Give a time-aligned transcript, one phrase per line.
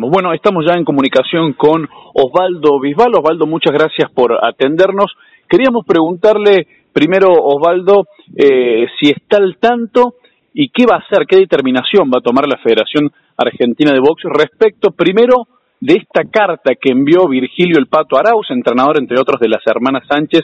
[0.00, 3.16] Bueno, estamos ya en comunicación con Osvaldo Bisbal.
[3.18, 5.10] Osvaldo, muchas gracias por atendernos.
[5.48, 8.06] Queríamos preguntarle primero, Osvaldo,
[8.36, 10.14] eh, si está al tanto
[10.54, 14.22] y qué va a hacer, qué determinación va a tomar la Federación Argentina de Box
[14.32, 15.48] respecto, primero,
[15.80, 20.04] de esta carta que envió Virgilio El Pato Arauz, entrenador, entre otros, de las hermanas
[20.08, 20.42] Sánchez,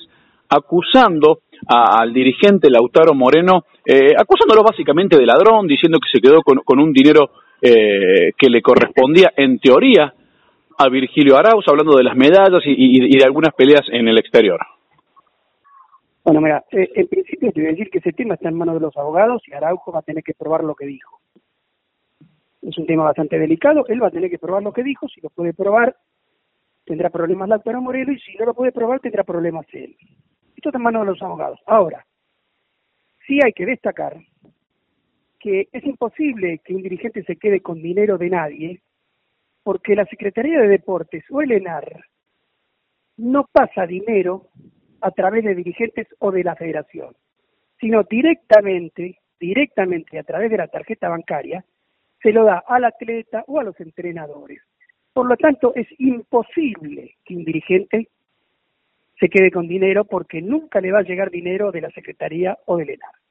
[0.48, 6.80] acusando al dirigente Lautaro Moreno, eh, acusándolo básicamente de ladrón, diciendo que se quedó con
[6.80, 7.30] un dinero
[7.66, 10.12] eh, que le correspondía en teoría
[10.76, 14.60] a Virgilio Arauz, hablando de las medallas y, de algunas peleas en el exterior.
[16.22, 18.74] Bueno, mira, eh, en principio te voy a decir que ese tema está en manos
[18.74, 21.20] de los abogados y Araujo va a tener que probar lo que dijo.
[22.60, 25.22] Es un tema bastante delicado, él va a tener que probar lo que dijo, si
[25.22, 25.96] lo puede probar
[26.84, 29.96] tendrá problemas Lautaro Moreno y si no lo puede probar tendrá problemas él.
[30.54, 31.58] Esto está en manos de los abogados.
[31.66, 32.04] Ahora,
[33.26, 34.18] sí hay que destacar
[35.44, 38.80] que es imposible que un dirigente se quede con dinero de nadie,
[39.62, 42.06] porque la Secretaría de Deportes o el ENAR
[43.18, 44.48] no pasa dinero
[45.02, 47.14] a través de dirigentes o de la federación,
[47.78, 51.62] sino directamente, directamente a través de la tarjeta bancaria,
[52.22, 54.62] se lo da al atleta o a los entrenadores.
[55.12, 58.08] Por lo tanto, es imposible que un dirigente
[59.20, 62.78] se quede con dinero porque nunca le va a llegar dinero de la Secretaría o
[62.78, 63.23] del ENAR.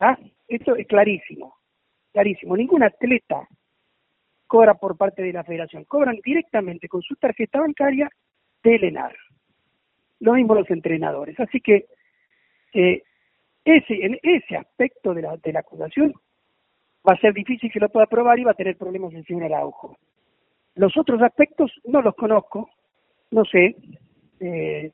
[0.00, 0.18] ¿Ah?
[0.46, 1.56] Esto es clarísimo,
[2.12, 2.56] clarísimo.
[2.56, 3.46] Ningún atleta
[4.46, 8.08] cobra por parte de la federación, cobran directamente con su tarjeta bancaria
[8.62, 9.14] del ENAR.
[10.20, 11.38] Lo mismo los entrenadores.
[11.38, 11.86] Así que
[12.72, 13.02] eh,
[13.64, 16.14] ese, en ese aspecto de la, de la acusación
[17.06, 19.44] va a ser difícil que lo pueda probar y va a tener problemas el señor
[19.44, 19.98] Araujo.
[20.74, 22.70] Los otros aspectos no los conozco,
[23.30, 23.76] no sé
[24.40, 24.92] eh,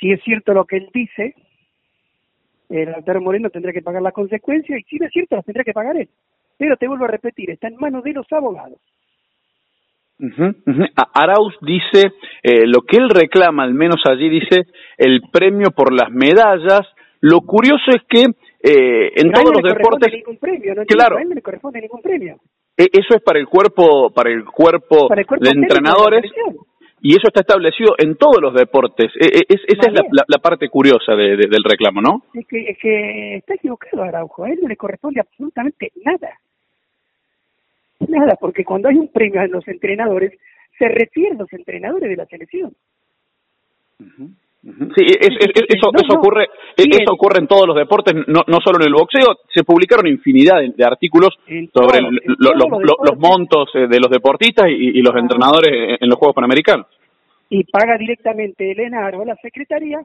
[0.00, 1.34] si es cierto lo que él dice,
[2.72, 5.62] el Altero Moreno tendrá que pagar las consecuencias y si no es cierto las tendrá
[5.64, 6.08] que pagar él.
[6.56, 8.78] Pero te vuelvo a repetir, está en manos de los abogados.
[11.14, 12.12] Arauz dice,
[12.42, 14.62] eh, lo que él reclama, al menos allí dice,
[14.96, 16.86] el premio por las medallas.
[17.20, 18.22] Lo curioso es que
[18.62, 22.00] eh, en todos los deportes, ningún premio, no claro, a él no le corresponde ningún
[22.00, 22.36] premio.
[22.76, 26.30] E, eso es para el cuerpo, para el cuerpo, de entrenadores
[27.04, 29.10] y eso está establecido en todos los deportes.
[29.20, 32.22] E, e, es, esa es la, parte curiosa del reclamo, ¿no?
[32.32, 36.38] Es que, es que está equivocado Araujo, a él no le corresponde absolutamente nada.
[38.08, 40.32] Nada, porque cuando hay un premio a los entrenadores,
[40.78, 42.72] se refieren los entrenadores de la selección.
[44.62, 46.46] Sí, eso, eso ocurre,
[46.76, 49.38] eso ocurre en todos los deportes, no, no solo en el boxeo.
[49.52, 51.36] Se publicaron infinidad de, artículos
[51.74, 55.18] sobre los, montos eh, de los deportistas y, los ah.
[55.18, 56.86] entrenadores en los Juegos Panamericanos.
[57.50, 60.00] Y paga directamente el ENAR o la Secretaría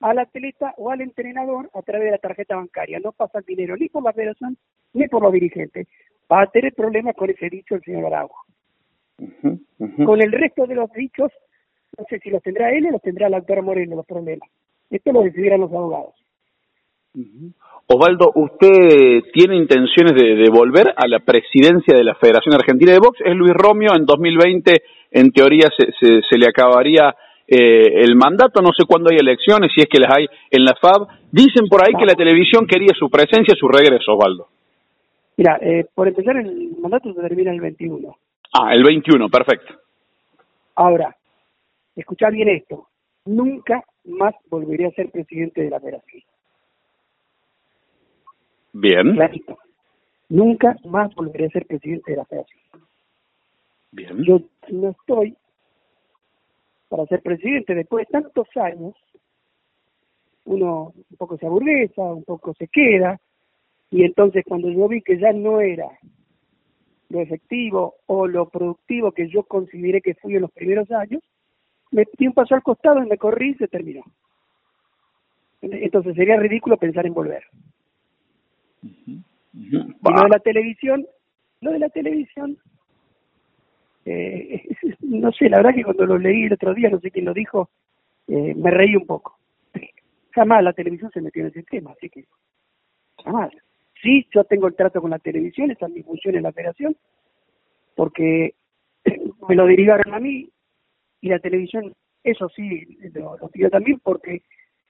[0.00, 3.00] al atleta o al entrenador a través de la tarjeta bancaria.
[3.00, 4.56] No pasa el dinero ni por la federación
[4.94, 5.86] ni por los dirigentes.
[6.32, 8.42] Va a tener problemas con ese dicho el señor Araujo.
[10.06, 11.30] Con el resto de los dichos
[11.96, 14.48] no sé si los tendrá él o los tendrá la doctora Moreno los problemas.
[14.90, 16.14] Esto lo decidirán los abogados.
[17.86, 23.20] Osvaldo, ¿usted tiene intenciones de, volver a la presidencia de la Federación Argentina de Box?
[23.24, 27.14] Es Luis Romio, en 2020 en teoría se, se, le acabaría
[27.46, 30.74] eh, el mandato, no sé cuándo hay elecciones, si es que las hay en la
[30.74, 31.08] FAB.
[31.32, 34.48] Dicen por ahí que la televisión quería su presencia, su regreso, Osvaldo.
[35.38, 38.16] Mira, eh, por empezar el mandato se termina el 21.
[38.52, 39.74] Ah, el 21, perfecto.
[40.74, 41.16] Ahora,
[42.00, 42.88] escuchar bien esto,
[43.24, 46.22] nunca más volveré a ser presidente de la federación.
[48.72, 49.14] Bien.
[49.14, 49.58] Clarito.
[50.28, 52.62] Nunca más volveré a ser presidente de la federación.
[53.92, 54.24] Bien.
[54.24, 55.36] Yo no estoy
[56.88, 58.94] para ser presidente después de tantos años.
[60.44, 63.20] Uno un poco se aburguesa, un poco se queda,
[63.90, 65.88] y entonces cuando yo vi que ya no era
[67.10, 71.22] lo efectivo o lo productivo que yo consideré que fui en los primeros años,
[71.90, 74.02] me di un paso al costado y me corrí y se terminó.
[75.60, 77.42] Entonces sería ridículo pensar en volver.
[78.82, 81.06] Y lo de la televisión,
[81.60, 82.56] lo de la televisión,
[84.04, 84.68] eh,
[85.00, 87.34] no sé, la verdad que cuando lo leí el otro día, no sé quién lo
[87.34, 87.70] dijo,
[88.28, 89.38] eh, me reí un poco.
[90.32, 92.24] Jamás la televisión se metió en ese tema, así que
[93.24, 93.50] jamás.
[94.00, 96.96] Sí, yo tengo el trato con la televisión, esa es mi función en la operación,
[97.96, 98.54] porque
[99.48, 100.48] me lo derivaron a mí,
[101.20, 104.42] y la televisión, eso sí, lo, lo también porque,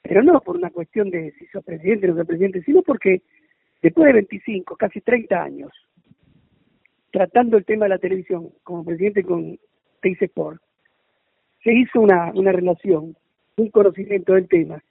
[0.03, 3.23] pero no por una cuestión de si sos presidente o no sos presidente, sino porque
[3.83, 5.73] después de 25, casi 30 años,
[7.11, 9.59] tratando el tema de la televisión como presidente con
[10.01, 10.61] Teis Sport,
[11.65, 13.17] se hizo una, una relación,
[13.57, 14.83] un conocimiento del tema,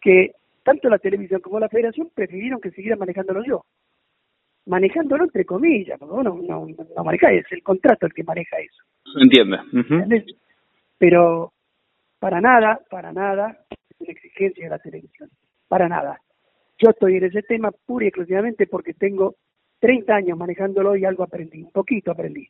[0.00, 0.32] que
[0.62, 3.64] tanto la televisión como la federación prefirieron que siguiera manejándolo yo.
[4.66, 6.66] manejándolo entre comillas, porque no, no,
[6.96, 8.82] no maneja, es el contrato el que maneja eso.
[9.14, 9.58] Entiende.
[10.98, 11.52] Pero
[12.18, 15.30] para nada, para nada, es una exigencia de la televisión,
[15.68, 16.20] para nada.
[16.78, 19.36] Yo estoy en ese tema pura y exclusivamente porque tengo
[19.80, 22.48] 30 años manejándolo y algo aprendí, un poquito aprendí.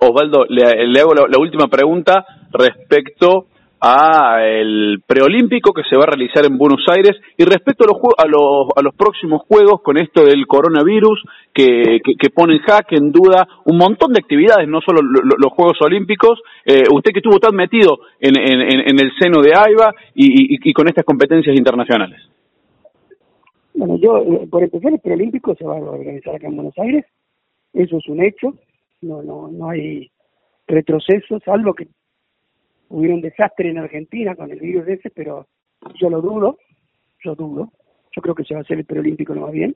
[0.00, 3.48] Osvaldo, le, hago la, última pregunta respecto
[3.84, 7.98] a el preolímpico que se va a realizar en Buenos Aires y respecto a los,
[8.16, 11.20] a los, a los próximos juegos con esto del coronavirus
[11.52, 15.78] que, que, pone en jaque, en duda, un montón de actividades, no solo los Juegos
[15.80, 16.40] Olímpicos.
[16.64, 20.86] Eh, usted que estuvo tan metido en, en, el seno de AIBA y, y, con
[20.86, 22.20] estas competencias internacionales.
[23.74, 27.04] Bueno, yo, eh, por empezar, el preolímpico se va a organizar acá en Buenos Aires,
[27.72, 28.54] eso es un hecho,
[29.00, 30.08] no, no, no hay
[30.68, 31.88] retroceso, salvo que
[32.92, 35.46] hubiera un desastre en Argentina con el virus ese, pero
[35.98, 36.58] yo lo dudo,
[37.24, 37.72] yo dudo,
[38.14, 39.74] yo creo que se va a hacer el preolímpico lo más bien.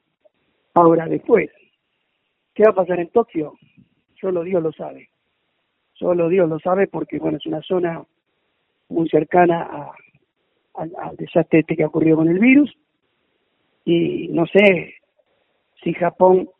[0.74, 1.50] Ahora, después,
[2.54, 3.54] ¿qué va a pasar en Tokio?
[4.20, 5.08] Solo Dios lo sabe.
[5.94, 8.04] Solo Dios lo sabe porque, bueno, es una zona
[8.90, 9.92] muy cercana
[10.74, 12.70] al desastre este que ha ocurrido con el virus.
[13.86, 14.94] Y no sé
[15.82, 16.50] si Japón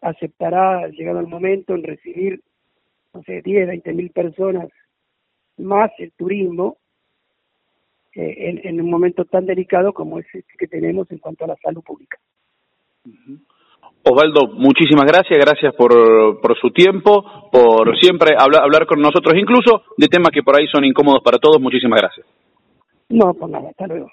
[0.00, 2.40] aceptará, llegado el momento, en recibir,
[3.12, 4.68] no sé, 10, 20 mil personas
[5.58, 6.78] más el turismo
[8.14, 11.82] eh, en, un momento tan delicado como ese que tenemos en cuanto a la salud
[11.82, 12.18] pública.
[14.04, 19.82] Osvaldo, muchísimas gracias, gracias por, por su tiempo, por siempre hablar, hablar con nosotros, incluso
[19.96, 21.60] de temas que por ahí son incómodos para todos.
[21.60, 22.26] Muchísimas gracias.
[23.08, 24.10] No, por nada, hasta luego.